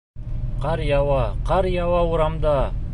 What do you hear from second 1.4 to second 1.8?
ҡар